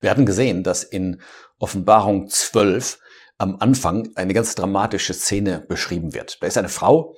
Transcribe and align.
Wir 0.00 0.10
hatten 0.10 0.26
gesehen, 0.26 0.62
dass 0.62 0.82
in 0.82 1.20
Offenbarung 1.58 2.28
12 2.28 2.98
am 3.38 3.56
Anfang 3.60 4.10
eine 4.16 4.34
ganz 4.34 4.54
dramatische 4.54 5.14
Szene 5.14 5.64
beschrieben 5.68 6.14
wird. 6.14 6.42
Da 6.42 6.46
ist 6.46 6.58
eine 6.58 6.68
Frau, 6.68 7.16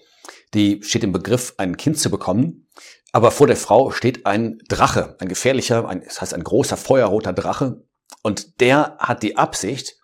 die 0.55 0.83
steht 0.83 1.05
im 1.05 1.13
Begriff, 1.13 1.55
ein 1.57 1.77
Kind 1.77 1.99
zu 1.99 2.11
bekommen, 2.11 2.69
aber 3.13 3.31
vor 3.31 3.47
der 3.47 3.57
Frau 3.57 3.91
steht 3.91 4.27
ein 4.27 4.59
Drache, 4.69 5.17
ein 5.21 5.29
gefährlicher, 5.29 5.89
ein, 5.89 6.03
das 6.03 6.21
heißt 6.21 6.35
ein 6.35 6.45
großer 6.45 6.77
feuerroter 6.77 7.33
Drache, 7.33 7.83
und 8.23 8.61
der 8.61 8.97
hat 8.99 9.23
die 9.23 9.37
Absicht, 9.37 9.97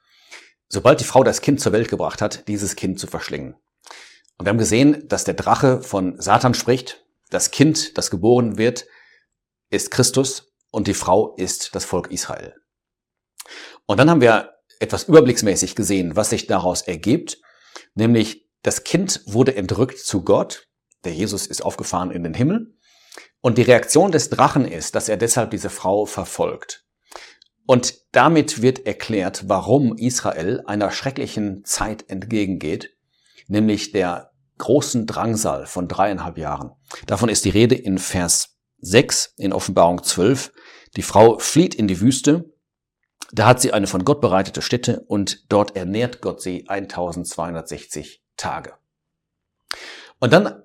sobald 0.69 1.01
die 1.01 1.05
Frau 1.05 1.25
das 1.25 1.41
Kind 1.41 1.61
zur 1.61 1.73
Welt 1.73 1.89
gebracht 1.89 2.21
hat, 2.21 2.49
dieses 2.49 2.77
Kind 2.77 2.99
zu 2.99 3.07
verschlingen. 3.07 3.55
Und 4.37 4.47
wir 4.47 4.51
haben 4.51 4.59
gesehen, 4.59 5.09
dass 5.09 5.25
der 5.25 5.35
Drache 5.35 5.83
von 5.83 6.21
Satan 6.21 6.55
spricht, 6.55 7.05
das 7.31 7.51
Kind, 7.51 7.97
das 7.99 8.11
geboren 8.11 8.59
wird, 8.59 8.87
ist 9.71 9.91
Christus 9.91 10.53
und 10.71 10.87
die 10.87 10.95
Frau 10.95 11.35
ist 11.37 11.75
das 11.75 11.85
Volk 11.85 12.11
Israel. 12.11 12.55
Und 13.89 13.97
dann 13.97 14.11
haben 14.11 14.21
wir 14.21 14.51
etwas 14.81 15.05
überblicksmäßig 15.05 15.75
gesehen, 15.75 16.15
was 16.15 16.31
sich 16.31 16.47
daraus 16.47 16.83
ergibt, 16.83 17.39
nämlich 17.95 18.47
das 18.63 18.85
Kind 18.85 19.23
wurde 19.25 19.57
entrückt 19.57 19.99
zu 19.99 20.23
Gott, 20.23 20.69
der 21.05 21.15
Jesus 21.15 21.47
ist 21.47 21.65
aufgefahren 21.65 22.11
in 22.11 22.23
den 22.23 22.35
Himmel, 22.35 22.75
und 23.41 23.57
die 23.57 23.63
Reaktion 23.63 24.13
des 24.13 24.29
Drachen 24.29 24.69
ist, 24.69 24.95
dass 24.95 25.09
er 25.09 25.17
deshalb 25.17 25.53
diese 25.53 25.71
Frau 25.71 26.05
verfolgt. 26.05 26.85
Und 27.67 27.95
damit 28.13 28.61
wird 28.61 28.85
erklärt, 28.87 29.49
warum 29.49 29.97
Israel 29.97 30.63
einer 30.67 30.91
schrecklichen 30.91 31.65
Zeit 31.65 32.11
entgegengeht, 32.11 32.95
nämlich 33.47 33.93
der 33.93 34.33
großen 34.59 35.07
Drangsal 35.07 35.65
von 35.65 35.89
dreieinhalb 35.89 36.37
Jahren. 36.37 36.73
Davon 37.07 37.31
ist 37.31 37.47
die 37.47 37.51
Rede 37.51 37.75
in 37.75 37.97
Vers 37.97 38.59
6 38.81 39.35
in 39.39 39.55
Offenbarung 39.55 40.03
12. 40.03 40.53
Die 40.97 41.03
Frau 41.03 41.39
flieht 41.39 41.75
in 41.75 41.89
die 41.89 42.01
Wüste 42.03 42.53
da 43.33 43.47
hat 43.47 43.61
sie 43.61 43.73
eine 43.73 43.87
von 43.87 44.05
Gott 44.05 44.21
bereitete 44.21 44.63
Stätte 44.63 45.01
und 45.07 45.51
dort 45.53 45.77
ernährt 45.77 46.21
Gott 46.21 46.41
sie 46.41 46.69
1260 46.69 48.23
Tage. 48.37 48.75
Und 50.19 50.33
dann 50.33 50.63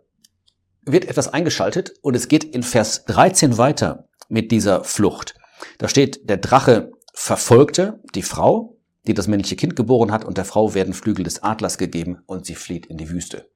wird 0.86 1.06
etwas 1.06 1.28
eingeschaltet 1.28 1.94
und 2.02 2.16
es 2.16 2.28
geht 2.28 2.44
in 2.44 2.64
Vers 2.64 3.06
13 3.06 3.58
weiter 3.58 4.08
mit 4.30 4.52
dieser 4.52 4.84
Flucht. 4.84 5.36
Da 5.78 5.88
steht, 5.88 6.30
der 6.30 6.38
Drache 6.38 6.92
verfolgte 7.14 8.02
die 8.16 8.24
Frau, 8.24 8.78
die 9.06 9.14
das 9.14 9.28
männliche 9.28 9.56
Kind 9.56 9.76
geboren 9.76 10.12
hat, 10.12 10.26
und 10.26 10.38
der 10.38 10.46
Frau 10.46 10.74
werden 10.74 10.94
Flügel 10.94 11.24
des 11.24 11.44
Adlers 11.44 11.78
gegeben 11.78 12.20
und 12.26 12.46
sie 12.46 12.56
flieht 12.56 12.86
in 12.86 12.98
die 12.98 13.10
Wüste. 13.10 13.50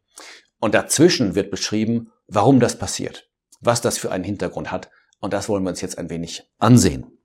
Und 0.59 0.73
dazwischen 0.73 1.35
wird 1.35 1.51
beschrieben, 1.51 2.11
warum 2.27 2.59
das 2.59 2.77
passiert, 2.77 3.29
was 3.61 3.81
das 3.81 3.97
für 3.97 4.11
einen 4.11 4.23
Hintergrund 4.23 4.71
hat. 4.71 4.89
Und 5.19 5.33
das 5.33 5.49
wollen 5.49 5.63
wir 5.63 5.69
uns 5.69 5.81
jetzt 5.81 5.97
ein 5.97 6.09
wenig 6.09 6.43
ansehen. 6.57 7.16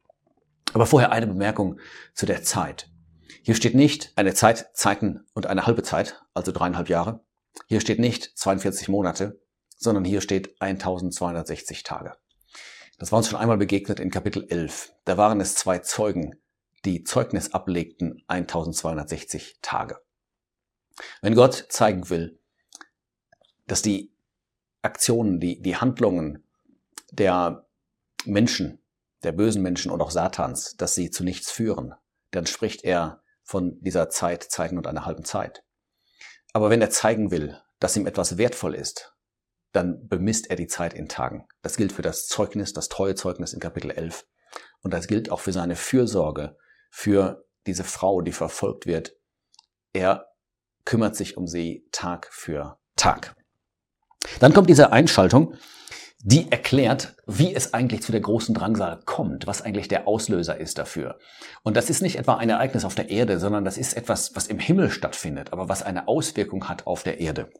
Aber 0.72 0.86
vorher 0.86 1.12
eine 1.12 1.26
Bemerkung 1.26 1.78
zu 2.14 2.26
der 2.26 2.42
Zeit. 2.42 2.88
Hier 3.42 3.54
steht 3.54 3.74
nicht 3.74 4.12
eine 4.16 4.34
Zeit, 4.34 4.70
Zeiten 4.74 5.26
und 5.34 5.46
eine 5.46 5.66
halbe 5.66 5.82
Zeit, 5.82 6.22
also 6.32 6.52
dreieinhalb 6.52 6.88
Jahre. 6.88 7.24
Hier 7.66 7.80
steht 7.80 7.98
nicht 7.98 8.32
42 8.38 8.88
Monate, 8.88 9.40
sondern 9.76 10.04
hier 10.04 10.20
steht 10.20 10.54
1260 10.60 11.82
Tage. 11.82 12.16
Das 12.98 13.10
war 13.10 13.18
uns 13.18 13.28
schon 13.28 13.38
einmal 13.38 13.58
begegnet 13.58 14.00
in 14.00 14.10
Kapitel 14.10 14.46
11. 14.48 14.94
Da 15.04 15.16
waren 15.16 15.40
es 15.40 15.56
zwei 15.56 15.80
Zeugen, 15.80 16.40
die 16.84 17.02
Zeugnis 17.02 17.52
ablegten 17.52 18.22
1260 18.28 19.58
Tage. 19.60 19.98
Wenn 21.20 21.34
Gott 21.34 21.66
zeigen 21.68 22.10
will, 22.10 22.38
dass 23.66 23.82
die 23.82 24.12
Aktionen, 24.82 25.40
die, 25.40 25.60
die 25.60 25.76
Handlungen 25.76 26.44
der 27.10 27.66
Menschen 28.24 28.81
der 29.22 29.32
bösen 29.32 29.62
Menschen 29.62 29.90
und 29.90 30.00
auch 30.00 30.10
Satans, 30.10 30.76
dass 30.76 30.94
sie 30.94 31.10
zu 31.10 31.24
nichts 31.24 31.50
führen, 31.50 31.94
dann 32.30 32.46
spricht 32.46 32.84
er 32.84 33.22
von 33.44 33.80
dieser 33.80 34.08
Zeit, 34.08 34.44
Zeiten 34.44 34.78
und 34.78 34.86
einer 34.86 35.04
halben 35.04 35.24
Zeit. 35.24 35.64
Aber 36.52 36.70
wenn 36.70 36.82
er 36.82 36.90
zeigen 36.90 37.30
will, 37.30 37.58
dass 37.78 37.96
ihm 37.96 38.06
etwas 38.06 38.38
wertvoll 38.38 38.74
ist, 38.74 39.14
dann 39.72 40.06
bemisst 40.06 40.50
er 40.50 40.56
die 40.56 40.66
Zeit 40.66 40.94
in 40.94 41.08
Tagen. 41.08 41.46
Das 41.62 41.76
gilt 41.76 41.92
für 41.92 42.02
das 42.02 42.26
Zeugnis, 42.26 42.72
das 42.72 42.88
treue 42.88 43.14
Zeugnis 43.14 43.52
in 43.52 43.60
Kapitel 43.60 43.90
11. 43.90 44.26
Und 44.82 44.92
das 44.92 45.06
gilt 45.06 45.30
auch 45.30 45.40
für 45.40 45.52
seine 45.52 45.76
Fürsorge 45.76 46.56
für 46.90 47.44
diese 47.66 47.84
Frau, 47.84 48.20
die 48.20 48.32
verfolgt 48.32 48.86
wird. 48.86 49.16
Er 49.92 50.26
kümmert 50.84 51.16
sich 51.16 51.36
um 51.36 51.46
sie 51.46 51.86
Tag 51.90 52.28
für 52.30 52.78
Tag. 52.96 53.34
Dann 54.40 54.52
kommt 54.52 54.68
diese 54.68 54.92
Einschaltung, 54.92 55.56
die 56.24 56.50
erklärt, 56.52 57.16
wie 57.26 57.52
es 57.52 57.74
eigentlich 57.74 58.02
zu 58.02 58.12
der 58.12 58.20
großen 58.20 58.54
Drangsal 58.54 59.00
kommt, 59.04 59.48
was 59.48 59.60
eigentlich 59.60 59.88
der 59.88 60.06
Auslöser 60.06 60.56
ist 60.56 60.78
dafür. 60.78 61.18
Und 61.64 61.76
das 61.76 61.90
ist 61.90 62.00
nicht 62.00 62.16
etwa 62.16 62.36
ein 62.36 62.48
Ereignis 62.48 62.84
auf 62.84 62.94
der 62.94 63.10
Erde, 63.10 63.40
sondern 63.40 63.64
das 63.64 63.76
ist 63.76 63.94
etwas, 63.94 64.36
was 64.36 64.46
im 64.46 64.60
Himmel 64.60 64.90
stattfindet, 64.90 65.52
aber 65.52 65.68
was 65.68 65.82
eine 65.82 66.06
Auswirkung 66.06 66.68
hat 66.68 66.86
auf 66.86 67.02
der 67.02 67.20
Erde. 67.20 67.50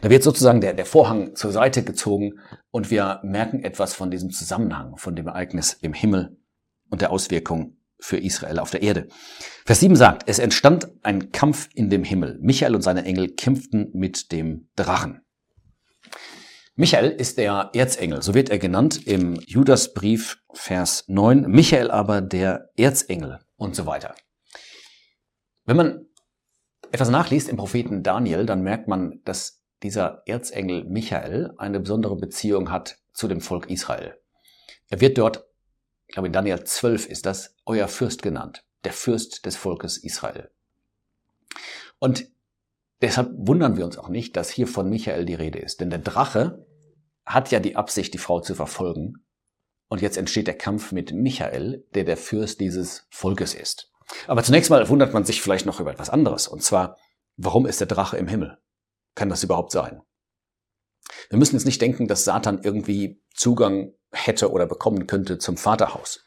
Da 0.00 0.10
wird 0.10 0.24
sozusagen 0.24 0.60
der, 0.60 0.74
der 0.74 0.84
Vorhang 0.84 1.36
zur 1.36 1.52
Seite 1.52 1.84
gezogen 1.84 2.40
und 2.72 2.90
wir 2.90 3.20
merken 3.22 3.62
etwas 3.62 3.94
von 3.94 4.10
diesem 4.10 4.30
Zusammenhang, 4.30 4.96
von 4.96 5.14
dem 5.14 5.28
Ereignis 5.28 5.72
im 5.72 5.94
Himmel 5.94 6.36
und 6.90 7.00
der 7.00 7.12
Auswirkung 7.12 7.76
für 8.00 8.18
Israel 8.18 8.58
auf 8.58 8.70
der 8.70 8.82
Erde. 8.82 9.08
Vers 9.64 9.80
7 9.80 9.94
sagt, 9.94 10.28
es 10.28 10.40
entstand 10.40 10.88
ein 11.04 11.30
Kampf 11.30 11.68
in 11.74 11.88
dem 11.88 12.02
Himmel. 12.02 12.38
Michael 12.42 12.74
und 12.74 12.82
seine 12.82 13.04
Engel 13.04 13.28
kämpften 13.28 13.90
mit 13.94 14.32
dem 14.32 14.68
Drachen. 14.74 15.20
Michael 16.74 17.10
ist 17.10 17.36
der 17.36 17.68
Erzengel, 17.74 18.22
so 18.22 18.32
wird 18.32 18.48
er 18.48 18.58
genannt 18.58 19.06
im 19.06 19.34
Judasbrief 19.34 20.38
Vers 20.54 21.04
9. 21.06 21.42
Michael 21.42 21.90
aber 21.90 22.22
der 22.22 22.70
Erzengel 22.76 23.40
und 23.56 23.76
so 23.76 23.84
weiter. 23.84 24.14
Wenn 25.66 25.76
man 25.76 26.06
etwas 26.90 27.10
nachliest 27.10 27.50
im 27.50 27.58
Propheten 27.58 28.02
Daniel, 28.02 28.46
dann 28.46 28.62
merkt 28.62 28.88
man, 28.88 29.20
dass 29.26 29.62
dieser 29.82 30.22
Erzengel 30.24 30.84
Michael 30.84 31.52
eine 31.58 31.78
besondere 31.78 32.16
Beziehung 32.16 32.70
hat 32.70 32.96
zu 33.12 33.28
dem 33.28 33.42
Volk 33.42 33.68
Israel. 33.68 34.18
Er 34.88 35.02
wird 35.02 35.18
dort, 35.18 35.44
ich 36.06 36.14
glaube 36.14 36.28
in 36.28 36.32
Daniel 36.32 36.64
12 36.64 37.06
ist 37.06 37.26
das, 37.26 37.54
euer 37.66 37.86
Fürst 37.86 38.22
genannt, 38.22 38.64
der 38.84 38.94
Fürst 38.94 39.44
des 39.44 39.56
Volkes 39.56 39.98
Israel. 39.98 40.50
Und 41.98 42.32
Deshalb 43.02 43.30
wundern 43.34 43.76
wir 43.76 43.84
uns 43.84 43.98
auch 43.98 44.08
nicht, 44.08 44.36
dass 44.36 44.48
hier 44.48 44.68
von 44.68 44.88
Michael 44.88 45.24
die 45.24 45.34
Rede 45.34 45.58
ist. 45.58 45.80
Denn 45.80 45.90
der 45.90 45.98
Drache 45.98 46.64
hat 47.26 47.50
ja 47.50 47.58
die 47.58 47.74
Absicht, 47.74 48.14
die 48.14 48.18
Frau 48.18 48.40
zu 48.40 48.54
verfolgen. 48.54 49.26
Und 49.88 50.00
jetzt 50.00 50.16
entsteht 50.16 50.46
der 50.46 50.56
Kampf 50.56 50.92
mit 50.92 51.12
Michael, 51.12 51.84
der 51.94 52.04
der 52.04 52.16
Fürst 52.16 52.60
dieses 52.60 53.06
Volkes 53.10 53.54
ist. 53.54 53.92
Aber 54.28 54.44
zunächst 54.44 54.70
mal 54.70 54.88
wundert 54.88 55.12
man 55.12 55.24
sich 55.24 55.42
vielleicht 55.42 55.66
noch 55.66 55.80
über 55.80 55.90
etwas 55.90 56.10
anderes. 56.10 56.46
Und 56.46 56.62
zwar, 56.62 56.96
warum 57.36 57.66
ist 57.66 57.80
der 57.80 57.88
Drache 57.88 58.16
im 58.16 58.28
Himmel? 58.28 58.58
Kann 59.16 59.28
das 59.28 59.42
überhaupt 59.42 59.72
sein? 59.72 60.00
Wir 61.28 61.38
müssen 61.38 61.56
jetzt 61.56 61.66
nicht 61.66 61.82
denken, 61.82 62.06
dass 62.06 62.24
Satan 62.24 62.60
irgendwie 62.62 63.20
Zugang 63.34 63.92
hätte 64.12 64.52
oder 64.52 64.66
bekommen 64.66 65.08
könnte 65.08 65.38
zum 65.38 65.56
Vaterhaus. 65.56 66.24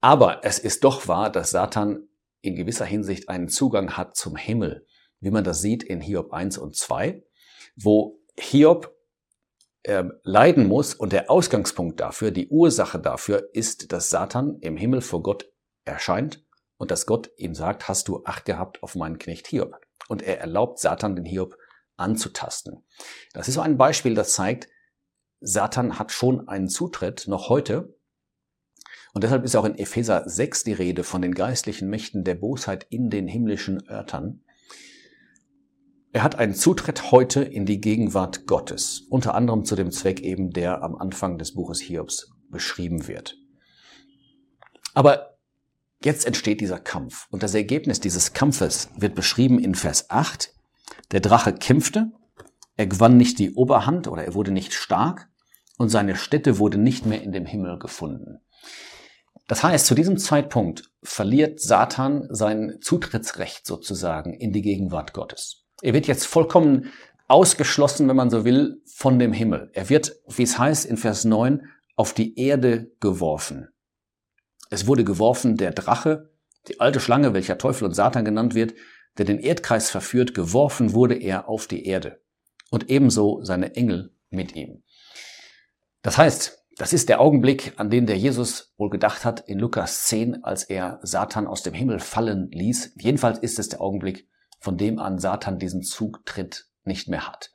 Aber 0.00 0.44
es 0.44 0.58
ist 0.58 0.84
doch 0.84 1.08
wahr, 1.08 1.30
dass 1.30 1.50
Satan 1.50 2.08
in 2.42 2.54
gewisser 2.56 2.84
Hinsicht 2.84 3.28
einen 3.28 3.48
Zugang 3.48 3.96
hat 3.96 4.16
zum 4.16 4.36
Himmel 4.36 4.86
wie 5.20 5.30
man 5.30 5.44
das 5.44 5.60
sieht 5.60 5.82
in 5.82 6.00
Hiob 6.00 6.32
1 6.32 6.58
und 6.58 6.76
2, 6.76 7.22
wo 7.76 8.20
Hiob 8.38 8.94
äh, 9.82 10.04
leiden 10.22 10.66
muss 10.66 10.94
und 10.94 11.12
der 11.12 11.30
Ausgangspunkt 11.30 12.00
dafür, 12.00 12.30
die 12.30 12.48
Ursache 12.48 12.98
dafür 12.98 13.48
ist, 13.52 13.92
dass 13.92 14.10
Satan 14.10 14.58
im 14.60 14.76
Himmel 14.76 15.00
vor 15.00 15.22
Gott 15.22 15.50
erscheint 15.84 16.44
und 16.76 16.90
dass 16.90 17.06
Gott 17.06 17.30
ihm 17.36 17.54
sagt, 17.54 17.88
hast 17.88 18.08
du 18.08 18.22
Acht 18.24 18.44
gehabt 18.44 18.82
auf 18.82 18.94
meinen 18.94 19.18
Knecht 19.18 19.46
Hiob. 19.48 19.74
Und 20.08 20.22
er 20.22 20.40
erlaubt 20.40 20.78
Satan 20.78 21.16
den 21.16 21.24
Hiob 21.24 21.56
anzutasten. 21.96 22.84
Das 23.34 23.48
ist 23.48 23.54
so 23.54 23.60
ein 23.60 23.76
Beispiel, 23.76 24.14
das 24.14 24.32
zeigt, 24.32 24.68
Satan 25.40 25.98
hat 25.98 26.12
schon 26.12 26.48
einen 26.48 26.68
Zutritt, 26.68 27.26
noch 27.28 27.48
heute. 27.48 27.96
Und 29.12 29.24
deshalb 29.24 29.44
ist 29.44 29.56
auch 29.56 29.64
in 29.64 29.78
Epheser 29.78 30.28
6 30.28 30.64
die 30.64 30.72
Rede 30.72 31.04
von 31.04 31.22
den 31.22 31.34
geistlichen 31.34 31.88
Mächten 31.88 32.24
der 32.24 32.34
Bosheit 32.34 32.86
in 32.90 33.10
den 33.10 33.26
himmlischen 33.26 33.88
Örtern. 33.88 34.44
Er 36.10 36.22
hat 36.22 36.36
einen 36.36 36.54
Zutritt 36.54 37.12
heute 37.12 37.42
in 37.42 37.66
die 37.66 37.80
Gegenwart 37.80 38.46
Gottes, 38.46 39.02
unter 39.10 39.34
anderem 39.34 39.66
zu 39.66 39.76
dem 39.76 39.90
Zweck 39.90 40.20
eben, 40.20 40.50
der 40.50 40.82
am 40.82 40.96
Anfang 40.96 41.36
des 41.36 41.52
Buches 41.52 41.80
Hiobs 41.80 42.30
beschrieben 42.48 43.06
wird. 43.08 43.36
Aber 44.94 45.36
jetzt 46.02 46.26
entsteht 46.26 46.62
dieser 46.62 46.80
Kampf 46.80 47.26
und 47.30 47.42
das 47.42 47.54
Ergebnis 47.54 48.00
dieses 48.00 48.32
Kampfes 48.32 48.88
wird 48.96 49.14
beschrieben 49.14 49.58
in 49.58 49.74
Vers 49.74 50.08
8. 50.08 50.54
Der 51.12 51.20
Drache 51.20 51.52
kämpfte, 51.52 52.10
er 52.76 52.86
gewann 52.86 53.18
nicht 53.18 53.38
die 53.38 53.52
Oberhand 53.54 54.08
oder 54.08 54.24
er 54.24 54.32
wurde 54.32 54.50
nicht 54.50 54.72
stark 54.72 55.28
und 55.76 55.90
seine 55.90 56.16
Stätte 56.16 56.58
wurde 56.58 56.78
nicht 56.78 57.04
mehr 57.04 57.22
in 57.22 57.32
dem 57.32 57.44
Himmel 57.44 57.78
gefunden. 57.78 58.40
Das 59.46 59.62
heißt, 59.62 59.86
zu 59.86 59.94
diesem 59.94 60.16
Zeitpunkt 60.16 60.90
verliert 61.02 61.60
Satan 61.60 62.28
sein 62.30 62.78
Zutrittsrecht 62.80 63.66
sozusagen 63.66 64.32
in 64.32 64.52
die 64.52 64.62
Gegenwart 64.62 65.12
Gottes. 65.12 65.67
Er 65.82 65.94
wird 65.94 66.06
jetzt 66.06 66.26
vollkommen 66.26 66.90
ausgeschlossen, 67.28 68.08
wenn 68.08 68.16
man 68.16 68.30
so 68.30 68.44
will, 68.44 68.82
von 68.86 69.18
dem 69.18 69.32
Himmel. 69.32 69.70
Er 69.74 69.88
wird, 69.88 70.16
wie 70.26 70.42
es 70.42 70.58
heißt 70.58 70.86
in 70.86 70.96
Vers 70.96 71.24
9, 71.24 71.66
auf 71.94 72.14
die 72.14 72.38
Erde 72.38 72.90
geworfen. 73.00 73.68
Es 74.70 74.86
wurde 74.86 75.04
geworfen 75.04 75.56
der 75.56 75.72
Drache, 75.72 76.30
die 76.68 76.80
alte 76.80 77.00
Schlange, 77.00 77.34
welcher 77.34 77.58
Teufel 77.58 77.84
und 77.84 77.94
Satan 77.94 78.24
genannt 78.24 78.54
wird, 78.54 78.74
der 79.16 79.24
den 79.24 79.38
Erdkreis 79.38 79.90
verführt, 79.90 80.34
geworfen 80.34 80.92
wurde 80.94 81.14
er 81.14 81.48
auf 81.48 81.66
die 81.66 81.86
Erde. 81.86 82.20
Und 82.70 82.90
ebenso 82.90 83.42
seine 83.42 83.74
Engel 83.76 84.14
mit 84.30 84.54
ihm. 84.54 84.82
Das 86.02 86.18
heißt, 86.18 86.66
das 86.76 86.92
ist 86.92 87.08
der 87.08 87.20
Augenblick, 87.20 87.72
an 87.76 87.90
den 87.90 88.06
der 88.06 88.16
Jesus 88.16 88.74
wohl 88.76 88.90
gedacht 88.90 89.24
hat 89.24 89.48
in 89.48 89.58
Lukas 89.58 90.04
10, 90.04 90.44
als 90.44 90.64
er 90.64 91.00
Satan 91.02 91.46
aus 91.46 91.62
dem 91.62 91.74
Himmel 91.74 91.98
fallen 91.98 92.50
ließ. 92.52 92.94
Jedenfalls 93.00 93.38
ist 93.38 93.58
es 93.58 93.68
der 93.68 93.80
Augenblick, 93.80 94.28
von 94.58 94.76
dem 94.76 94.98
an 94.98 95.18
Satan 95.18 95.58
diesen 95.58 95.82
Zugtritt 95.82 96.66
nicht 96.84 97.08
mehr 97.08 97.26
hat. 97.26 97.50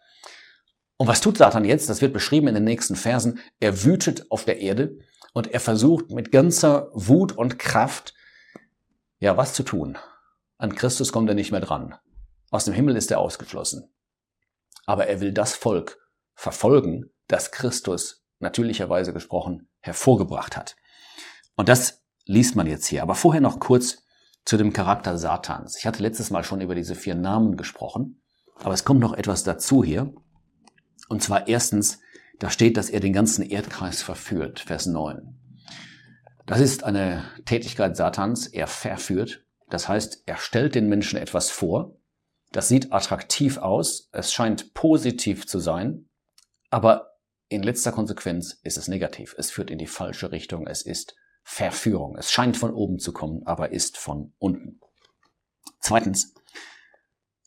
Und 0.97 1.07
was 1.07 1.21
tut 1.21 1.38
Satan 1.38 1.65
jetzt? 1.65 1.89
Das 1.89 2.01
wird 2.01 2.13
beschrieben 2.13 2.47
in 2.47 2.53
den 2.53 2.63
nächsten 2.63 2.95
Versen. 2.95 3.39
Er 3.59 3.83
wütet 3.83 4.31
auf 4.31 4.45
der 4.45 4.59
Erde 4.59 5.00
und 5.33 5.47
er 5.47 5.59
versucht 5.59 6.11
mit 6.11 6.31
ganzer 6.31 6.89
Wut 6.94 7.31
und 7.33 7.59
Kraft, 7.59 8.13
ja, 9.19 9.35
was 9.38 9.53
zu 9.53 9.63
tun. 9.63 9.97
An 10.57 10.75
Christus 10.75 11.11
kommt 11.11 11.29
er 11.29 11.35
nicht 11.35 11.51
mehr 11.51 11.61
dran. 11.61 11.95
Aus 12.51 12.65
dem 12.65 12.73
Himmel 12.73 12.95
ist 12.95 13.11
er 13.11 13.19
ausgeschlossen. 13.19 13.91
Aber 14.85 15.07
er 15.07 15.19
will 15.19 15.33
das 15.33 15.55
Volk 15.55 15.97
verfolgen, 16.35 17.11
das 17.27 17.51
Christus 17.51 18.23
natürlicherweise 18.39 19.13
gesprochen 19.13 19.67
hervorgebracht 19.79 20.55
hat. 20.55 20.75
Und 21.55 21.69
das 21.69 22.03
liest 22.25 22.55
man 22.55 22.67
jetzt 22.67 22.85
hier. 22.88 23.01
Aber 23.01 23.15
vorher 23.15 23.41
noch 23.41 23.59
kurz 23.59 24.02
zu 24.45 24.57
dem 24.57 24.73
Charakter 24.73 25.17
Satans. 25.17 25.77
Ich 25.77 25.85
hatte 25.85 26.03
letztes 26.03 26.29
Mal 26.29 26.43
schon 26.43 26.61
über 26.61 26.75
diese 26.75 26.95
vier 26.95 27.15
Namen 27.15 27.57
gesprochen, 27.57 28.21
aber 28.55 28.73
es 28.73 28.83
kommt 28.83 28.99
noch 28.99 29.13
etwas 29.13 29.43
dazu 29.43 29.83
hier. 29.83 30.13
Und 31.09 31.23
zwar 31.23 31.47
erstens, 31.47 31.99
da 32.39 32.49
steht, 32.49 32.77
dass 32.77 32.89
er 32.89 32.99
den 32.99 33.13
ganzen 33.13 33.43
Erdkreis 33.43 34.01
verführt, 34.01 34.59
Vers 34.59 34.85
9. 34.85 35.39
Das 36.45 36.59
ist 36.59 36.83
eine 36.83 37.23
Tätigkeit 37.45 37.95
Satans, 37.95 38.47
er 38.47 38.67
verführt. 38.67 39.45
Das 39.69 39.87
heißt, 39.87 40.23
er 40.25 40.37
stellt 40.37 40.75
den 40.75 40.89
Menschen 40.89 41.17
etwas 41.17 41.49
vor. 41.49 41.95
Das 42.51 42.67
sieht 42.67 42.91
attraktiv 42.91 43.57
aus, 43.57 44.09
es 44.11 44.31
scheint 44.31 44.73
positiv 44.73 45.47
zu 45.47 45.59
sein, 45.59 46.09
aber 46.69 47.13
in 47.47 47.63
letzter 47.63 47.91
Konsequenz 47.91 48.59
ist 48.63 48.77
es 48.77 48.87
negativ. 48.87 49.35
Es 49.37 49.51
führt 49.51 49.71
in 49.71 49.77
die 49.77 49.87
falsche 49.87 50.31
Richtung, 50.31 50.67
es 50.67 50.83
ist 50.83 51.15
Verführung. 51.43 52.17
Es 52.17 52.31
scheint 52.31 52.57
von 52.57 52.73
oben 52.73 52.99
zu 52.99 53.13
kommen, 53.13 53.45
aber 53.45 53.71
ist 53.71 53.97
von 53.97 54.33
unten. 54.39 54.79
Zweitens, 55.79 56.33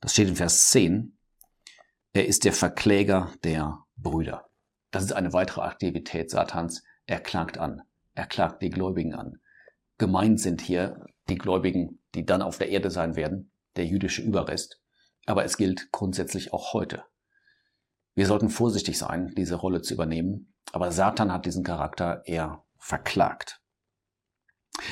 das 0.01 0.13
steht 0.13 0.29
in 0.29 0.37
Vers 0.37 0.69
10, 0.69 1.17
er 2.13 2.27
ist 2.27 2.45
der 2.45 2.53
Verkläger 2.53 3.33
der 3.45 3.85
Brüder. 3.97 4.49
Das 4.91 5.05
ist 5.05 5.13
eine 5.13 5.33
weitere 5.33 5.63
Aktivität 5.63 6.31
Satans. 6.31 6.83
Er 7.07 7.21
klagt 7.21 7.59
an. 7.59 7.83
Er 8.15 8.27
klagt 8.27 8.63
die 8.63 8.71
Gläubigen 8.71 9.15
an. 9.15 9.41
Gemeint 9.99 10.41
sind 10.41 10.61
hier 10.63 11.05
die 11.29 11.37
Gläubigen, 11.37 12.03
die 12.15 12.25
dann 12.25 12.41
auf 12.41 12.57
der 12.57 12.71
Erde 12.71 12.91
sein 12.91 13.17
werden, 13.17 13.51
der 13.77 13.85
jüdische 13.85 14.23
Überrest. 14.23 14.81
Aber 15.27 15.45
es 15.45 15.59
gilt 15.59 15.93
grundsätzlich 15.93 16.53
auch 16.53 16.73
heute. 16.73 17.05
Wir 18.15 18.27
sollten 18.27 18.49
vorsichtig 18.49 18.97
sein, 18.97 19.35
diese 19.37 19.57
Rolle 19.57 19.83
zu 19.83 19.93
übernehmen. 19.93 20.55
Aber 20.73 20.93
Satan 20.93 21.33
hat 21.33 21.45
diesen 21.45 21.65
Charakter 21.65 22.23
eher 22.25 22.65
verklagt. 22.79 23.61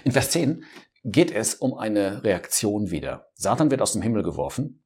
In 0.04 0.12
Vers 0.12 0.30
10 0.30 0.64
geht 1.04 1.30
es 1.30 1.54
um 1.54 1.74
eine 1.74 2.24
Reaktion 2.24 2.90
wieder. 2.90 3.30
Satan 3.34 3.70
wird 3.70 3.82
aus 3.82 3.92
dem 3.92 4.02
Himmel 4.02 4.22
geworfen 4.22 4.84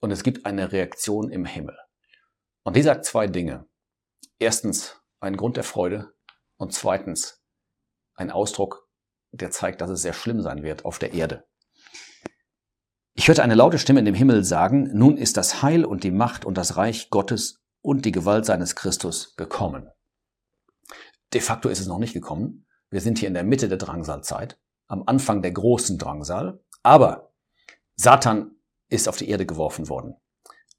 und 0.00 0.10
es 0.10 0.22
gibt 0.22 0.46
eine 0.46 0.72
Reaktion 0.72 1.30
im 1.30 1.44
Himmel. 1.44 1.76
Und 2.64 2.76
die 2.76 2.82
sagt 2.82 3.04
zwei 3.04 3.26
Dinge. 3.26 3.68
Erstens 4.38 5.00
ein 5.20 5.36
Grund 5.36 5.56
der 5.56 5.64
Freude 5.64 6.12
und 6.56 6.72
zweitens 6.72 7.42
ein 8.14 8.30
Ausdruck, 8.30 8.88
der 9.32 9.50
zeigt, 9.50 9.80
dass 9.80 9.90
es 9.90 10.02
sehr 10.02 10.12
schlimm 10.12 10.42
sein 10.42 10.62
wird 10.62 10.84
auf 10.84 10.98
der 10.98 11.12
Erde. 11.12 11.46
Ich 13.14 13.28
hörte 13.28 13.42
eine 13.42 13.54
laute 13.54 13.78
Stimme 13.78 14.00
in 14.00 14.06
dem 14.06 14.14
Himmel 14.14 14.44
sagen, 14.44 14.90
nun 14.92 15.16
ist 15.16 15.36
das 15.36 15.62
Heil 15.62 15.84
und 15.84 16.04
die 16.04 16.10
Macht 16.10 16.44
und 16.44 16.56
das 16.56 16.76
Reich 16.76 17.10
Gottes 17.10 17.62
und 17.82 18.04
die 18.04 18.12
Gewalt 18.12 18.46
seines 18.46 18.76
Christus 18.76 19.36
gekommen. 19.36 19.90
De 21.32 21.40
facto 21.40 21.68
ist 21.68 21.80
es 21.80 21.86
noch 21.86 21.98
nicht 21.98 22.12
gekommen. 22.12 22.66
Wir 22.90 23.00
sind 23.00 23.18
hier 23.18 23.28
in 23.28 23.34
der 23.34 23.44
Mitte 23.44 23.68
der 23.68 23.78
Drangsalzeit, 23.78 24.58
am 24.88 25.04
Anfang 25.06 25.42
der 25.42 25.52
großen 25.52 25.96
Drangsal, 25.96 26.60
aber 26.82 27.32
Satan 27.94 28.56
ist 28.88 29.08
auf 29.08 29.16
die 29.16 29.28
Erde 29.28 29.46
geworfen 29.46 29.88
worden. 29.88 30.16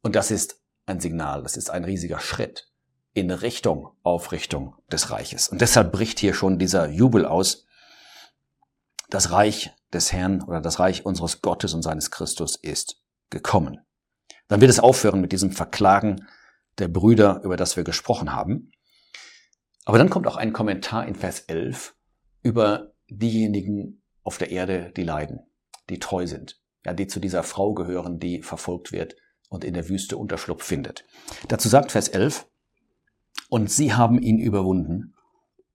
Und 0.02 0.16
das 0.16 0.30
ist 0.30 0.62
ein 0.86 1.00
Signal, 1.00 1.44
das 1.44 1.56
ist 1.56 1.70
ein 1.70 1.86
riesiger 1.86 2.20
Schritt 2.20 2.70
in 3.14 3.32
Richtung 3.32 3.92
Aufrichtung 4.04 4.76
des 4.92 5.10
Reiches. 5.10 5.48
Und 5.48 5.62
deshalb 5.62 5.92
bricht 5.94 6.20
hier 6.20 6.34
schon 6.34 6.60
dieser 6.60 6.90
Jubel 6.90 7.26
aus. 7.26 7.66
Das 9.10 9.32
Reich 9.32 9.72
des 9.94 10.12
Herrn 10.12 10.42
oder 10.42 10.62
das 10.62 10.80
Reich 10.80 11.06
unseres 11.06 11.42
Gottes 11.42 11.74
und 11.74 11.82
seines 11.82 12.12
Christus 12.12 12.56
ist 12.56 13.02
gekommen. 13.30 13.80
Dann 14.48 14.60
wird 14.60 14.72
es 14.72 14.80
aufhören 14.80 15.22
mit 15.22 15.32
diesem 15.32 15.52
Verklagen 15.52 16.28
der 16.78 16.90
Brüder, 16.90 17.42
über 17.44 17.56
das 17.56 17.78
wir 17.78 17.84
gesprochen 17.84 18.34
haben. 18.34 18.72
Aber 19.86 19.98
dann 19.98 20.10
kommt 20.10 20.28
auch 20.28 20.38
ein 20.38 20.54
Kommentar 20.54 21.06
in 21.06 21.16
Vers 21.16 21.42
11 21.48 21.96
über 22.42 22.94
diejenigen 23.10 24.02
auf 24.24 24.38
der 24.38 24.52
Erde, 24.52 24.92
die 24.96 25.04
leiden, 25.04 25.42
die 25.90 26.00
treu 26.00 26.28
sind, 26.28 26.62
ja, 26.86 26.94
die 26.94 27.08
zu 27.08 27.20
dieser 27.20 27.44
Frau 27.44 27.74
gehören, 27.74 28.20
die 28.20 28.42
verfolgt 28.42 28.92
wird 28.92 29.16
und 29.50 29.64
in 29.64 29.74
der 29.74 29.90
Wüste 29.90 30.18
Unterschlupf 30.18 30.64
findet. 30.64 31.06
Dazu 31.48 31.70
sagt 31.70 31.92
Vers 31.92 32.08
11, 32.08 32.48
und 33.50 33.70
sie 33.70 33.94
haben 33.94 34.22
ihn 34.22 34.40
überwunden, 34.40 35.14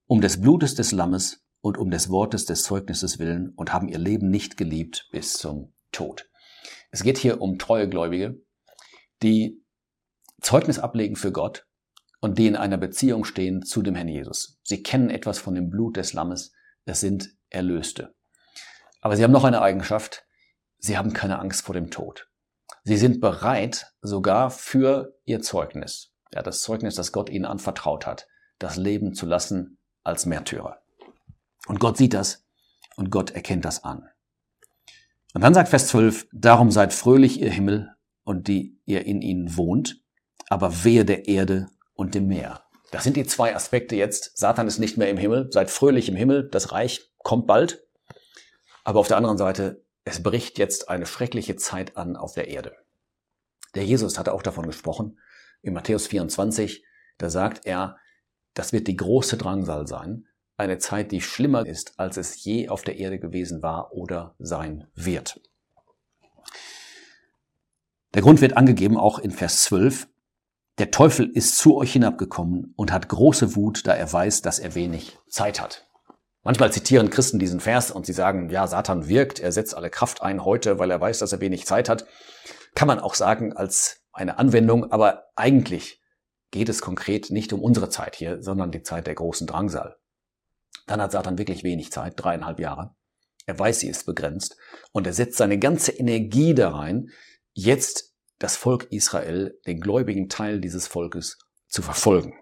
um 0.07 0.21
des 0.21 0.41
Blutes 0.41 0.73
des 0.73 0.91
Lammes 0.91 1.43
und 1.61 1.77
um 1.77 1.91
des 1.91 2.09
Wortes 2.09 2.45
des 2.45 2.63
Zeugnisses 2.63 3.19
willen 3.19 3.49
und 3.55 3.73
haben 3.73 3.87
ihr 3.87 3.99
Leben 3.99 4.29
nicht 4.29 4.57
geliebt 4.57 5.07
bis 5.11 5.33
zum 5.33 5.73
Tod. 5.91 6.29
Es 6.91 7.03
geht 7.03 7.17
hier 7.17 7.41
um 7.41 7.59
treue 7.59 7.87
Gläubige, 7.87 8.41
die 9.21 9.61
Zeugnis 10.41 10.79
ablegen 10.79 11.15
für 11.15 11.31
Gott 11.31 11.66
und 12.19 12.37
die 12.37 12.47
in 12.47 12.55
einer 12.55 12.77
Beziehung 12.77 13.23
stehen 13.25 13.63
zu 13.63 13.81
dem 13.81 13.95
Herrn 13.95 14.07
Jesus. 14.07 14.59
Sie 14.63 14.83
kennen 14.83 15.09
etwas 15.09 15.39
von 15.39 15.55
dem 15.55 15.69
Blut 15.69 15.97
des 15.97 16.13
Lammes, 16.13 16.53
es 16.85 16.99
sind 16.99 17.35
Erlöste. 17.49 18.15
Aber 19.01 19.15
sie 19.15 19.23
haben 19.23 19.31
noch 19.31 19.43
eine 19.43 19.61
Eigenschaft, 19.61 20.25
sie 20.79 20.97
haben 20.97 21.13
keine 21.13 21.39
Angst 21.39 21.65
vor 21.65 21.73
dem 21.73 21.91
Tod. 21.91 22.29
Sie 22.83 22.97
sind 22.97 23.19
bereit 23.19 23.93
sogar 24.01 24.49
für 24.49 25.17
ihr 25.25 25.41
Zeugnis, 25.41 26.13
ja, 26.33 26.41
das 26.41 26.61
Zeugnis, 26.61 26.95
das 26.95 27.11
Gott 27.11 27.29
ihnen 27.29 27.45
anvertraut 27.45 28.05
hat, 28.05 28.27
das 28.59 28.77
Leben 28.77 29.13
zu 29.13 29.25
lassen 29.25 29.77
als 30.03 30.25
Märtyrer. 30.25 30.81
Und 31.67 31.79
Gott 31.79 31.97
sieht 31.97 32.13
das 32.13 32.45
und 32.95 33.11
Gott 33.11 33.31
erkennt 33.31 33.65
das 33.65 33.83
an. 33.83 34.09
Und 35.33 35.41
dann 35.41 35.53
sagt 35.53 35.69
Vers 35.69 35.87
12, 35.89 36.29
darum 36.31 36.71
seid 36.71 36.93
fröhlich 36.93 37.41
ihr 37.41 37.51
Himmel 37.51 37.93
und 38.23 38.47
die 38.47 38.79
ihr 38.85 39.05
in 39.05 39.21
ihnen 39.21 39.55
wohnt, 39.57 40.01
aber 40.49 40.83
wehe 40.83 41.05
der 41.05 41.27
Erde 41.27 41.67
und 41.97 42.15
dem 42.15 42.27
Meer. 42.27 42.63
Das 42.91 43.03
sind 43.03 43.17
die 43.17 43.25
zwei 43.25 43.53
Aspekte 43.53 43.97
jetzt. 43.97 44.37
Satan 44.37 44.67
ist 44.67 44.79
nicht 44.79 44.97
mehr 44.97 45.09
im 45.09 45.17
Himmel, 45.17 45.49
seid 45.51 45.69
fröhlich 45.69 46.07
im 46.07 46.15
Himmel, 46.15 46.47
das 46.49 46.71
Reich 46.71 47.11
kommt 47.17 47.45
bald. 47.45 47.83
Aber 48.85 49.01
auf 49.01 49.09
der 49.09 49.17
anderen 49.17 49.37
Seite, 49.37 49.83
es 50.05 50.23
bricht 50.23 50.57
jetzt 50.57 50.87
eine 50.87 51.05
schreckliche 51.05 51.57
Zeit 51.57 51.97
an 51.97 52.15
auf 52.15 52.33
der 52.33 52.47
Erde. 52.47 52.73
Der 53.75 53.83
Jesus 53.83 54.17
hatte 54.17 54.33
auch 54.33 54.41
davon 54.41 54.65
gesprochen. 54.65 55.19
In 55.61 55.73
Matthäus 55.73 56.07
24, 56.07 56.85
da 57.17 57.29
sagt 57.29 57.65
er, 57.65 57.97
das 58.53 58.71
wird 58.71 58.87
die 58.87 58.95
große 58.95 59.35
Drangsal 59.35 59.85
sein, 59.87 60.27
eine 60.55 60.77
Zeit, 60.77 61.11
die 61.11 61.21
schlimmer 61.21 61.65
ist, 61.65 61.99
als 61.99 62.17
es 62.17 62.43
je 62.43 62.69
auf 62.69 62.83
der 62.83 62.97
Erde 62.97 63.19
gewesen 63.19 63.61
war 63.61 63.93
oder 63.93 64.33
sein 64.39 64.87
wird. 64.95 65.41
Der 68.13 68.21
Grund 68.23 68.41
wird 68.41 68.57
angegeben 68.57 68.97
auch 68.97 69.19
in 69.19 69.29
Vers 69.29 69.63
12, 69.63 70.07
der 70.77 70.91
Teufel 70.91 71.29
ist 71.29 71.57
zu 71.57 71.75
euch 71.75 71.93
hinabgekommen 71.93 72.73
und 72.75 72.91
hat 72.91 73.09
große 73.09 73.55
Wut, 73.55 73.87
da 73.87 73.93
er 73.93 74.11
weiß, 74.11 74.41
dass 74.41 74.59
er 74.59 74.75
wenig 74.75 75.17
Zeit 75.27 75.59
hat. 75.59 75.87
Manchmal 76.43 76.71
zitieren 76.71 77.09
Christen 77.09 77.39
diesen 77.39 77.59
Vers 77.59 77.91
und 77.91 78.05
sie 78.05 78.13
sagen, 78.13 78.49
ja, 78.49 78.67
Satan 78.67 79.07
wirkt, 79.07 79.39
er 79.39 79.51
setzt 79.51 79.75
alle 79.75 79.89
Kraft 79.89 80.21
ein 80.21 80.45
heute, 80.45 80.79
weil 80.79 80.91
er 80.91 81.01
weiß, 81.01 81.19
dass 81.19 81.33
er 81.33 81.41
wenig 81.41 81.65
Zeit 81.65 81.89
hat. 81.89 82.05
Kann 82.75 82.87
man 82.87 82.99
auch 82.99 83.15
sagen 83.15 83.53
als 83.53 84.01
eine 84.13 84.37
Anwendung, 84.37 84.91
aber 84.91 85.25
eigentlich 85.35 86.01
geht 86.51 86.69
es 86.69 86.81
konkret 86.81 87.31
nicht 87.31 87.51
um 87.53 87.61
unsere 87.61 87.89
Zeit 87.89 88.15
hier, 88.15 88.41
sondern 88.41 88.71
die 88.71 88.83
Zeit 88.83 89.07
der 89.07 89.15
großen 89.15 89.47
Drangsal. 89.47 89.97
Dann 90.85 91.01
hat 91.01 91.11
Satan 91.11 91.37
wirklich 91.37 91.63
wenig 91.63 91.91
Zeit, 91.91 92.13
dreieinhalb 92.15 92.59
Jahre. 92.59 92.95
Er 93.45 93.57
weiß, 93.57 93.79
sie 93.79 93.89
ist 93.89 94.05
begrenzt 94.05 94.57
und 94.91 95.07
er 95.07 95.13
setzt 95.13 95.37
seine 95.37 95.57
ganze 95.57 95.91
Energie 95.91 96.53
da 96.53 96.69
rein, 96.69 97.09
jetzt 97.53 98.06
das 98.39 98.55
Volk 98.55 98.87
Israel, 98.91 99.59
den 99.65 99.79
gläubigen 99.79 100.29
Teil 100.29 100.59
dieses 100.61 100.87
Volkes, 100.87 101.37
zu 101.67 101.81
verfolgen. 101.81 102.33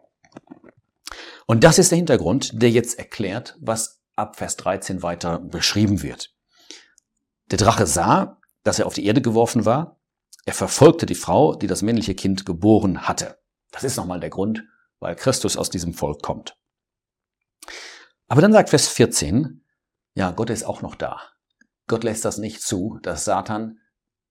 Und 1.46 1.64
das 1.64 1.80
ist 1.80 1.92
der 1.92 1.98
Hintergrund, 1.98 2.62
der 2.62 2.70
jetzt 2.70 2.98
erklärt, 2.98 3.56
was 3.60 4.02
ab 4.16 4.36
Vers 4.36 4.56
13 4.58 5.04
weiter 5.04 5.40
beschrieben 5.40 6.02
wird. 6.02 6.34
Der 7.52 7.58
Drache 7.58 7.86
sah, 7.86 8.40
dass 8.64 8.80
er 8.80 8.88
auf 8.88 8.94
die 8.94 9.06
Erde 9.06 9.22
geworfen 9.22 9.66
war. 9.66 10.00
Er 10.46 10.54
verfolgte 10.54 11.06
die 11.06 11.16
Frau, 11.16 11.56
die 11.56 11.68
das 11.68 11.82
männliche 11.82 12.16
Kind 12.16 12.46
geboren 12.46 13.08
hatte. 13.08 13.38
Das 13.72 13.84
ist 13.84 13.98
nochmal 13.98 14.20
der 14.20 14.30
Grund, 14.30 14.64
weil 15.00 15.16
Christus 15.16 15.58
aus 15.58 15.70
diesem 15.70 15.94
Volk 15.94 16.22
kommt. 16.22 16.58
Aber 18.28 18.42
dann 18.42 18.54
sagt 18.54 18.70
Vers 18.70 18.88
14, 18.88 19.64
ja, 20.16 20.32
Gott 20.32 20.50
ist 20.50 20.64
auch 20.64 20.82
noch 20.82 20.96
da. 20.96 21.22
Gott 21.88 22.04
lässt 22.04 22.26
das 22.26 22.38
nicht 22.38 22.62
zu, 22.62 23.00
dass 23.04 23.26
Satan 23.26 23.80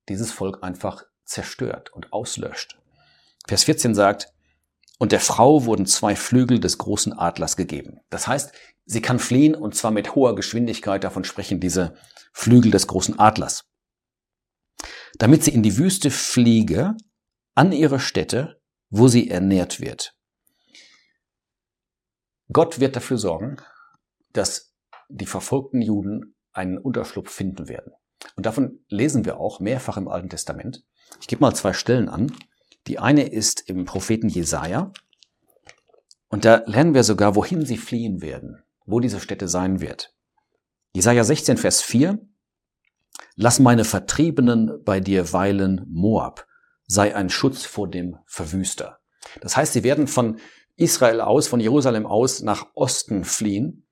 dieses 0.08 0.32
Volk 0.32 0.62
einfach 0.62 1.04
zerstört 1.24 1.92
und 1.92 2.12
auslöscht. 2.12 2.78
Vers 3.46 3.64
14 3.64 3.94
sagt, 3.94 4.28
und 4.98 5.12
der 5.12 5.20
Frau 5.20 5.64
wurden 5.64 5.86
zwei 5.86 6.16
Flügel 6.16 6.60
des 6.60 6.78
großen 6.78 7.12
Adlers 7.12 7.56
gegeben. 7.56 8.00
Das 8.10 8.26
heißt, 8.26 8.52
sie 8.86 9.02
kann 9.02 9.18
fliehen 9.18 9.54
und 9.54 9.74
zwar 9.74 9.90
mit 9.90 10.14
hoher 10.14 10.34
Geschwindigkeit, 10.34 11.04
davon 11.04 11.24
sprechen 11.24 11.60
diese 11.60 11.96
Flügel 12.32 12.70
des 12.70 12.86
großen 12.86 13.18
Adlers. 13.18 13.64
Damit 15.18 15.44
sie 15.44 15.52
in 15.52 15.62
die 15.62 15.76
Wüste 15.76 16.10
fliege, 16.10 16.96
an 17.54 17.72
ihre 17.72 18.00
Stätte, 18.00 18.60
wo 18.90 19.08
sie 19.08 19.30
ernährt 19.30 19.80
wird. 19.80 20.16
Gott 22.52 22.80
wird 22.80 22.96
dafür 22.96 23.18
sorgen, 23.18 23.56
dass 24.32 24.74
die 25.08 25.26
verfolgten 25.26 25.82
Juden 25.82 26.36
einen 26.52 26.78
Unterschlupf 26.78 27.30
finden 27.30 27.68
werden. 27.68 27.92
Und 28.36 28.46
davon 28.46 28.80
lesen 28.88 29.24
wir 29.24 29.38
auch 29.38 29.60
mehrfach 29.60 29.96
im 29.96 30.08
Alten 30.08 30.28
Testament. 30.28 30.84
Ich 31.20 31.28
gebe 31.28 31.40
mal 31.40 31.54
zwei 31.54 31.72
Stellen 31.72 32.08
an. 32.08 32.32
Die 32.86 32.98
eine 32.98 33.28
ist 33.28 33.68
im 33.68 33.84
Propheten 33.84 34.28
Jesaja. 34.28 34.92
Und 36.28 36.44
da 36.44 36.62
lernen 36.66 36.94
wir 36.94 37.04
sogar, 37.04 37.36
wohin 37.36 37.64
sie 37.64 37.76
fliehen 37.76 38.20
werden, 38.20 38.62
wo 38.86 39.00
diese 39.00 39.20
Stätte 39.20 39.48
sein 39.48 39.80
wird. 39.80 40.14
Jesaja 40.92 41.24
16, 41.24 41.56
Vers 41.56 41.82
4. 41.82 42.18
Lass 43.36 43.58
meine 43.58 43.84
Vertriebenen 43.84 44.82
bei 44.84 45.00
dir 45.00 45.32
weilen, 45.32 45.86
Moab, 45.88 46.46
sei 46.86 47.14
ein 47.14 47.30
Schutz 47.30 47.64
vor 47.64 47.88
dem 47.88 48.18
Verwüster. 48.26 49.00
Das 49.40 49.56
heißt, 49.56 49.72
sie 49.72 49.84
werden 49.84 50.06
von 50.06 50.38
Israel 50.76 51.20
aus, 51.20 51.46
von 51.46 51.60
Jerusalem 51.60 52.06
aus 52.06 52.42
nach 52.42 52.66
Osten 52.74 53.24
fliehen, 53.24 53.86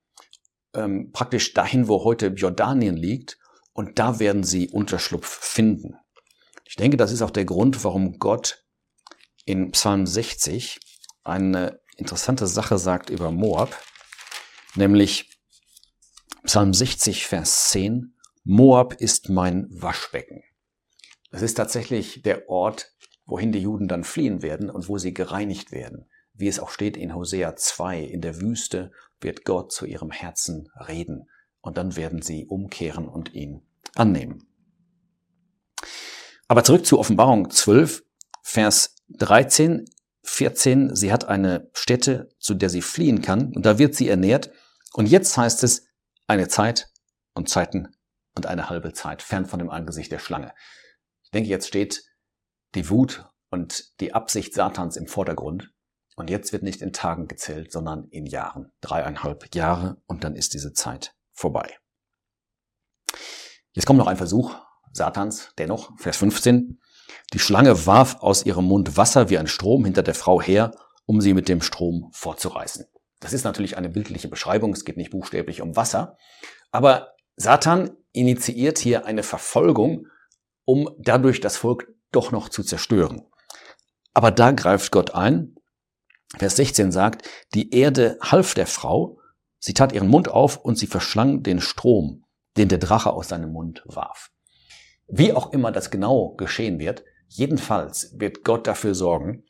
ähm, 0.74 1.10
praktisch 1.12 1.54
dahin, 1.54 1.88
wo 1.88 2.04
heute 2.04 2.28
Jordanien 2.28 2.96
liegt, 2.96 3.38
und 3.72 3.98
da 3.98 4.18
werden 4.18 4.44
sie 4.44 4.68
Unterschlupf 4.68 5.26
finden. 5.26 5.96
Ich 6.64 6.76
denke, 6.76 6.96
das 6.96 7.12
ist 7.12 7.22
auch 7.22 7.30
der 7.30 7.44
Grund, 7.44 7.84
warum 7.84 8.18
Gott 8.18 8.64
in 9.44 9.72
Psalm 9.72 10.06
60 10.06 10.80
eine 11.24 11.80
interessante 11.96 12.46
Sache 12.46 12.78
sagt 12.78 13.10
über 13.10 13.30
Moab, 13.30 13.76
nämlich 14.74 15.38
Psalm 16.44 16.74
60, 16.74 17.26
Vers 17.26 17.68
10, 17.70 18.16
Moab 18.44 18.94
ist 18.94 19.28
mein 19.28 19.68
Waschbecken. 19.70 20.42
Das 21.30 21.42
ist 21.42 21.54
tatsächlich 21.54 22.22
der 22.22 22.48
Ort, 22.48 22.92
wohin 23.26 23.52
die 23.52 23.60
Juden 23.60 23.86
dann 23.86 24.04
fliehen 24.04 24.42
werden 24.42 24.68
und 24.68 24.88
wo 24.88 24.98
sie 24.98 25.14
gereinigt 25.14 25.70
werden. 25.70 26.08
Wie 26.34 26.48
es 26.48 26.58
auch 26.58 26.70
steht 26.70 26.96
in 26.96 27.14
Hosea 27.14 27.54
2, 27.54 28.00
in 28.00 28.20
der 28.20 28.40
Wüste 28.40 28.90
wird 29.20 29.44
Gott 29.44 29.72
zu 29.72 29.86
ihrem 29.86 30.10
Herzen 30.10 30.68
reden 30.88 31.28
und 31.62 31.78
dann 31.78 31.96
werden 31.96 32.20
sie 32.20 32.46
umkehren 32.46 33.08
und 33.08 33.32
ihn 33.32 33.62
annehmen. 33.94 34.46
Aber 36.48 36.64
zurück 36.64 36.84
zu 36.84 36.98
Offenbarung 36.98 37.50
12, 37.50 38.04
Vers 38.42 38.96
13, 39.08 39.86
14. 40.24 40.94
Sie 40.94 41.12
hat 41.12 41.24
eine 41.24 41.70
Stätte, 41.72 42.28
zu 42.38 42.54
der 42.54 42.68
sie 42.68 42.82
fliehen 42.82 43.22
kann 43.22 43.54
und 43.54 43.64
da 43.64 43.78
wird 43.78 43.94
sie 43.94 44.08
ernährt. 44.08 44.50
Und 44.92 45.06
jetzt 45.06 45.36
heißt 45.36 45.64
es 45.64 45.86
eine 46.26 46.48
Zeit 46.48 46.90
und 47.34 47.48
Zeiten 47.48 47.88
und 48.36 48.46
eine 48.46 48.68
halbe 48.68 48.92
Zeit 48.92 49.22
fern 49.22 49.46
von 49.46 49.58
dem 49.58 49.70
Angesicht 49.70 50.12
der 50.12 50.18
Schlange. 50.18 50.52
Ich 51.24 51.30
denke, 51.30 51.48
jetzt 51.48 51.68
steht 51.68 52.04
die 52.74 52.90
Wut 52.90 53.26
und 53.50 54.00
die 54.00 54.14
Absicht 54.14 54.54
Satans 54.54 54.96
im 54.96 55.06
Vordergrund. 55.06 55.72
Und 56.14 56.28
jetzt 56.28 56.52
wird 56.52 56.62
nicht 56.62 56.82
in 56.82 56.92
Tagen 56.92 57.26
gezählt, 57.26 57.72
sondern 57.72 58.04
in 58.08 58.26
Jahren. 58.26 58.70
Dreieinhalb 58.82 59.54
Jahre 59.54 60.02
und 60.06 60.24
dann 60.24 60.36
ist 60.36 60.52
diese 60.52 60.74
Zeit 60.74 61.14
vorbei. 61.42 61.76
Jetzt 63.72 63.86
kommt 63.86 63.98
noch 63.98 64.06
ein 64.06 64.16
Versuch 64.16 64.54
Satans, 64.92 65.52
dennoch, 65.58 65.90
Vers 65.98 66.18
15. 66.18 66.80
Die 67.32 67.38
Schlange 67.38 67.86
warf 67.86 68.16
aus 68.20 68.44
ihrem 68.44 68.66
Mund 68.66 68.96
Wasser 68.96 69.30
wie 69.30 69.38
ein 69.38 69.46
Strom 69.46 69.84
hinter 69.84 70.02
der 70.02 70.14
Frau 70.14 70.40
her, 70.40 70.72
um 71.06 71.20
sie 71.20 71.34
mit 71.34 71.48
dem 71.48 71.62
Strom 71.62 72.10
fortzureißen. 72.12 72.86
Das 73.20 73.32
ist 73.32 73.44
natürlich 73.44 73.76
eine 73.76 73.88
bildliche 73.88 74.28
Beschreibung, 74.28 74.72
es 74.72 74.84
geht 74.84 74.96
nicht 74.96 75.10
buchstäblich 75.10 75.62
um 75.62 75.76
Wasser, 75.76 76.16
aber 76.70 77.12
Satan 77.36 77.96
initiiert 78.12 78.78
hier 78.78 79.06
eine 79.06 79.22
Verfolgung, 79.22 80.06
um 80.64 80.90
dadurch 80.98 81.40
das 81.40 81.56
Volk 81.56 81.88
doch 82.10 82.30
noch 82.30 82.48
zu 82.48 82.62
zerstören. 82.62 83.22
Aber 84.12 84.30
da 84.30 84.50
greift 84.50 84.92
Gott 84.92 85.14
ein. 85.14 85.56
Vers 86.36 86.56
16 86.56 86.92
sagt, 86.92 87.26
die 87.54 87.74
Erde 87.74 88.18
half 88.20 88.54
der 88.54 88.66
Frau, 88.66 89.18
sie 89.62 89.74
tat 89.74 89.92
ihren 89.92 90.08
Mund 90.08 90.28
auf 90.28 90.56
und 90.56 90.76
sie 90.76 90.88
verschlang 90.88 91.42
den 91.44 91.60
Strom, 91.60 92.24
den 92.56 92.68
der 92.68 92.78
Drache 92.78 93.12
aus 93.12 93.28
seinem 93.28 93.52
Mund 93.52 93.82
warf. 93.86 94.32
Wie 95.06 95.32
auch 95.32 95.52
immer 95.52 95.70
das 95.70 95.90
genau 95.90 96.34
geschehen 96.34 96.80
wird, 96.80 97.04
jedenfalls 97.28 98.18
wird 98.18 98.44
Gott 98.44 98.66
dafür 98.66 98.94
sorgen, 98.94 99.44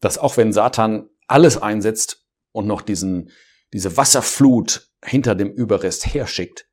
dass 0.00 0.18
auch 0.18 0.36
wenn 0.36 0.52
Satan 0.52 1.08
alles 1.28 1.62
einsetzt 1.62 2.26
und 2.50 2.66
noch 2.66 2.82
diesen, 2.82 3.30
diese 3.72 3.96
Wasserflut 3.96 4.90
hinter 5.04 5.36
dem 5.36 5.52
Überrest 5.52 6.12
herschickt, 6.12 6.68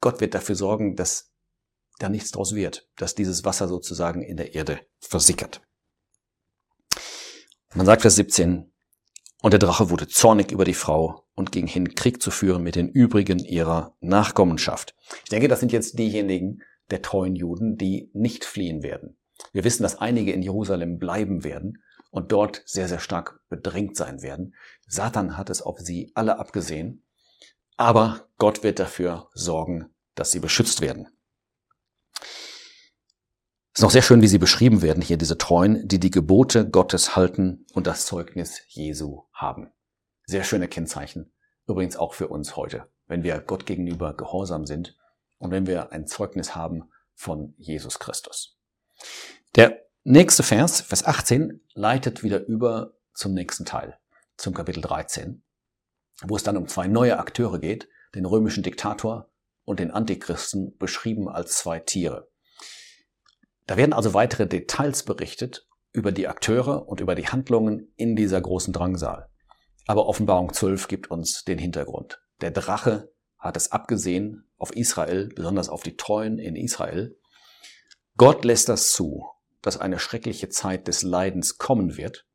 Gott 0.00 0.20
wird 0.20 0.34
dafür 0.34 0.54
sorgen, 0.54 0.96
dass 0.96 1.32
da 1.98 2.08
nichts 2.08 2.30
draus 2.30 2.54
wird, 2.54 2.88
dass 2.96 3.14
dieses 3.14 3.44
Wasser 3.44 3.68
sozusagen 3.68 4.22
in 4.22 4.38
der 4.38 4.54
Erde 4.54 4.80
versickert. 5.00 5.60
Man 7.74 7.86
sagt 7.86 8.02
Vers 8.02 8.16
17, 8.16 8.71
und 9.42 9.50
der 9.50 9.58
Drache 9.58 9.90
wurde 9.90 10.08
zornig 10.08 10.52
über 10.52 10.64
die 10.64 10.72
Frau 10.72 11.24
und 11.34 11.52
ging 11.52 11.66
hin, 11.66 11.94
Krieg 11.94 12.22
zu 12.22 12.30
führen 12.30 12.62
mit 12.62 12.76
den 12.76 12.88
übrigen 12.88 13.40
ihrer 13.40 13.94
Nachkommenschaft. 14.00 14.94
Ich 15.24 15.30
denke, 15.30 15.48
das 15.48 15.60
sind 15.60 15.72
jetzt 15.72 15.98
diejenigen 15.98 16.62
der 16.90 17.02
treuen 17.02 17.34
Juden, 17.34 17.76
die 17.76 18.10
nicht 18.14 18.44
fliehen 18.44 18.82
werden. 18.82 19.18
Wir 19.52 19.64
wissen, 19.64 19.82
dass 19.82 19.96
einige 19.96 20.32
in 20.32 20.42
Jerusalem 20.42 20.98
bleiben 20.98 21.42
werden 21.42 21.82
und 22.10 22.30
dort 22.30 22.62
sehr, 22.66 22.86
sehr 22.86 23.00
stark 23.00 23.40
bedrängt 23.48 23.96
sein 23.96 24.22
werden. 24.22 24.54
Satan 24.86 25.36
hat 25.36 25.50
es 25.50 25.60
auf 25.60 25.80
sie 25.80 26.12
alle 26.14 26.38
abgesehen, 26.38 27.02
aber 27.76 28.28
Gott 28.38 28.62
wird 28.62 28.78
dafür 28.78 29.28
sorgen, 29.34 29.86
dass 30.14 30.30
sie 30.30 30.40
beschützt 30.40 30.80
werden. 30.80 31.08
Es 33.74 33.78
ist 33.78 33.84
noch 33.84 33.90
sehr 33.90 34.02
schön, 34.02 34.20
wie 34.20 34.28
sie 34.28 34.36
beschrieben 34.36 34.82
werden 34.82 35.02
hier, 35.02 35.16
diese 35.16 35.38
Treuen, 35.38 35.88
die 35.88 35.98
die 35.98 36.10
Gebote 36.10 36.68
Gottes 36.68 37.16
halten 37.16 37.64
und 37.72 37.86
das 37.86 38.04
Zeugnis 38.04 38.60
Jesu 38.68 39.22
haben. 39.32 39.72
Sehr 40.26 40.44
schöne 40.44 40.68
Kennzeichen. 40.68 41.32
Übrigens 41.66 41.96
auch 41.96 42.12
für 42.12 42.28
uns 42.28 42.54
heute, 42.54 42.86
wenn 43.06 43.22
wir 43.22 43.40
Gott 43.40 43.64
gegenüber 43.64 44.14
gehorsam 44.14 44.66
sind 44.66 44.98
und 45.38 45.52
wenn 45.52 45.66
wir 45.66 45.90
ein 45.90 46.06
Zeugnis 46.06 46.54
haben 46.54 46.90
von 47.14 47.54
Jesus 47.56 47.98
Christus. 47.98 48.58
Der 49.56 49.80
nächste 50.04 50.42
Vers, 50.42 50.82
Vers 50.82 51.06
18, 51.06 51.64
leitet 51.72 52.22
wieder 52.22 52.44
über 52.44 52.92
zum 53.14 53.32
nächsten 53.32 53.64
Teil, 53.64 53.98
zum 54.36 54.52
Kapitel 54.52 54.82
13, 54.82 55.42
wo 56.24 56.36
es 56.36 56.42
dann 56.42 56.58
um 56.58 56.68
zwei 56.68 56.88
neue 56.88 57.18
Akteure 57.18 57.58
geht, 57.58 57.88
den 58.14 58.26
römischen 58.26 58.62
Diktator 58.62 59.30
und 59.64 59.80
den 59.80 59.92
Antichristen, 59.92 60.76
beschrieben 60.76 61.30
als 61.30 61.56
zwei 61.56 61.80
Tiere. 61.80 62.31
Da 63.72 63.78
werden 63.78 63.94
also 63.94 64.12
weitere 64.12 64.46
Details 64.46 65.02
berichtet 65.02 65.66
über 65.92 66.12
die 66.12 66.28
Akteure 66.28 66.86
und 66.86 67.00
über 67.00 67.14
die 67.14 67.28
Handlungen 67.28 67.90
in 67.96 68.16
dieser 68.16 68.38
großen 68.38 68.70
Drangsal. 68.70 69.30
Aber 69.86 70.08
Offenbarung 70.08 70.52
12 70.52 70.88
gibt 70.88 71.10
uns 71.10 71.44
den 71.44 71.56
Hintergrund. 71.56 72.20
Der 72.42 72.50
Drache 72.50 73.14
hat 73.38 73.56
es 73.56 73.72
abgesehen 73.72 74.46
auf 74.58 74.76
Israel, 74.76 75.30
besonders 75.34 75.70
auf 75.70 75.82
die 75.82 75.96
Treuen 75.96 76.38
in 76.38 76.54
Israel. 76.54 77.18
Gott 78.18 78.44
lässt 78.44 78.68
das 78.68 78.90
zu, 78.90 79.26
dass 79.62 79.80
eine 79.80 79.98
schreckliche 79.98 80.50
Zeit 80.50 80.86
des 80.86 81.00
Leidens 81.00 81.56
kommen 81.56 81.96
wird, 81.96 82.26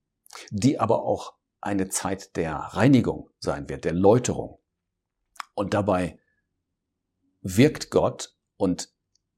die 0.49 0.79
aber 0.79 1.03
auch 1.03 1.35
eine 1.61 1.87
Zeit 1.89 2.35
der 2.35 2.55
Reinigung 2.55 3.29
sein 3.37 3.69
wird, 3.69 3.85
der 3.85 3.93
Läuterung. 3.93 4.57
Und 5.53 5.75
dabei 5.75 6.17
wirkt 7.41 7.91
Gott 7.91 8.35
und 8.55 8.89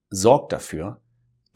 sorgt 0.09 0.53
dafür, 0.53 1.01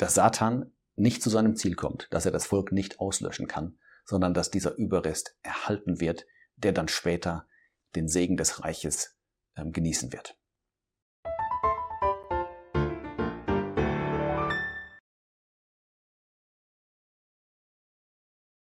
dass 0.03 0.15
Satan 0.15 0.69
nicht 0.97 1.23
zu 1.23 1.29
seinem 1.29 1.55
Ziel 1.55 1.75
kommt, 1.75 2.09
dass 2.11 2.25
er 2.25 2.33
das 2.33 2.45
Volk 2.45 2.73
nicht 2.73 2.99
auslöschen 2.99 3.47
kann, 3.47 3.79
sondern 4.03 4.33
dass 4.33 4.51
dieser 4.51 4.75
Überrest 4.75 5.37
erhalten 5.43 6.01
wird, 6.01 6.25
der 6.57 6.73
dann 6.73 6.89
später 6.89 7.47
den 7.95 8.09
Segen 8.09 8.35
des 8.35 8.61
Reiches 8.65 9.15
ähm, 9.55 9.71
genießen 9.71 10.11
wird. 10.11 10.37